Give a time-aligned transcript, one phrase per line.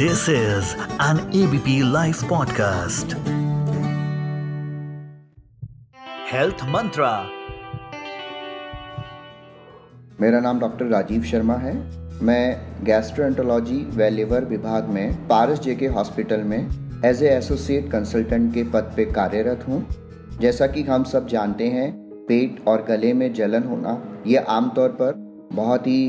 [0.00, 3.14] This is an ABP Life podcast.
[6.28, 7.10] Health Mantra.
[10.20, 11.74] मेरा नाम doctor Rajiv Sharma है
[12.22, 12.44] मैं
[12.84, 16.58] गैस्ट्रोएंटोलॉजी व लिवर विभाग में पारस जेके हॉस्पिटल में
[17.04, 19.86] एज ए एसोसिएट कंसल्टेंट के पद पे कार्यरत हूँ
[20.40, 21.92] जैसा कि हम सब जानते हैं,
[22.26, 26.06] पेट और गले में जलन होना, ये आमतौर पर बहुत ही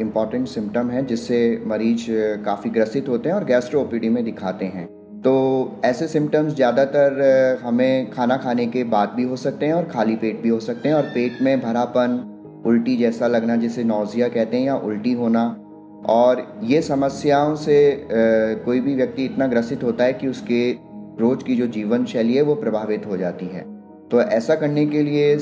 [0.00, 2.06] इंपॉर्टेंट सिम्टम है जिससे मरीज़
[2.44, 4.86] काफ़ी ग्रसित होते हैं और गैस्ट्रो ओपीडी में दिखाते हैं।
[5.22, 10.16] तो ऐसे सिम्टम्स ज़्यादातर हमें खाना खाने के बाद भी हो सकते हैं और खाली
[10.16, 14.56] पेट भी हो सकते हैं और पेट में भरापन, उल्टी जैसा लगना जिसे नौजिया कहते
[14.56, 15.44] हैं या उल्टी होना।
[16.08, 18.06] और ये समस्याओं से
[18.64, 20.70] कोई भी व्यक्ति इतना ग्रसित होता है कि उसके
[21.20, 23.64] रोज की जो जीवन शैली है वो प्रभावित हो जाती है।
[24.10, 25.34] तो ऐसा करने के लिए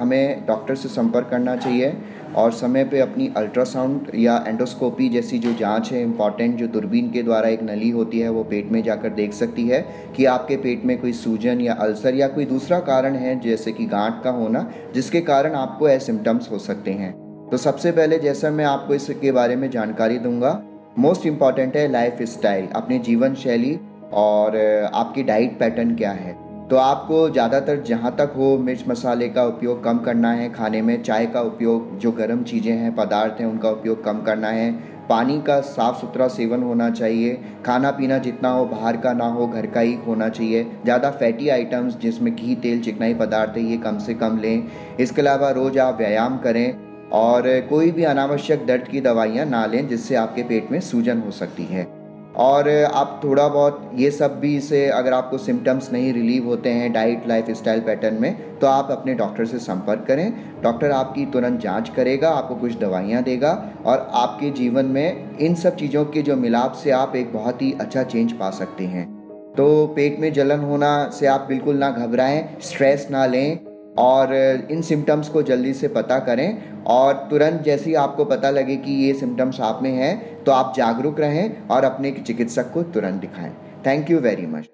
[0.00, 1.96] हमें डॉक्टर से संपर्क करना चाहिए
[2.36, 7.22] और समय पे अपनी अल्ट्रासाउंड या एंडोस्कोपी जैसी जो जाँच है इंपॉर्टेंट जो दूरबीन के
[7.22, 9.84] द्वारा एक नली होती है, वो पेट में जाकर देख सकती है
[10.16, 13.86] कि आपके पेट में कोई सूजन या अल्सर या कोई दूसरा कारण है, जैसे कि
[13.86, 17.12] गांठ का होना, जिसके कारण आपको ऐसे सिम्टम्स हो सकते हैं।
[17.50, 20.62] तो सबसे पहले जैसा मैं आपको इसके बारे में जानकारी दूँगा
[20.98, 23.78] मोस्ट इंपॉर्टेंट है लाइफ स्टाइल अपनी जीवन शैली
[24.12, 24.56] और
[24.94, 29.82] आपकी डाइट पैटर्न क्या है। तो आपको ज़्यादातर जहाँ तक हो मिर्च मसाले का उपयोग
[29.84, 33.70] कम करना है, खाने में चाय का उपयोग, जो गर्म चीज़ें हैं, पदार्थ हैं, उनका
[33.70, 34.70] उपयोग कम करना है।
[35.08, 39.46] पानी का साफ़ सुथरा सेवन होना चाहिए। खाना पीना जितना हो, बाहर का ना हो,
[39.46, 43.76] घर का ही होना चाहिए। ज़्यादा फैटी आइटम्स, जिसमें घी, तेल, चिकनाई पदार्थ है, ये
[43.76, 44.68] कम से कम लें।
[45.00, 49.88] इसके अलावा रोज़ आप व्यायाम करें और कोई भी अनावश्यक दर्द की दवाइयाँ ना लें,
[49.88, 51.99] जिससे आपके पेट में सूजन हो सकती है।
[52.36, 56.92] और आप थोड़ा बहुत ये सब भी से अगर आपको सिम्टम्स नहीं रिलीव होते हैं
[56.92, 61.60] डाइट लाइफ स्टाइल पैटर्न में तो आप अपने डॉक्टर से संपर्क करें। डॉक्टर आपकी तुरंत
[61.60, 63.52] जाँच करेगा, आपको कुछ दवाइयाँ देगा
[63.86, 67.72] और आपके जीवन में इन सब चीज़ों के जो मिलाप से आप एक बहुत ही
[67.80, 69.08] अच्छा चेंज पा सकते हैं।
[69.56, 73.69] तो पेट में जलन होना से आप बिल्कुल ना घबराएँ स्ट्रेस ना लें।
[74.00, 74.34] और
[74.70, 78.92] इन सिम्टम्स को जल्दी से पता करें और तुरंत जैसे ही आपको पता लगे कि
[78.92, 83.52] ये सिम्टम्स आप में हैं तो आप जागरूक रहें और अपने चिकित्सक को तुरंत दिखाएँ।
[83.86, 84.68] Thank you very much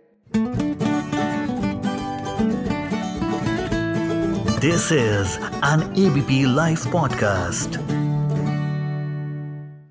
[4.61, 7.81] this is an ABP live podcast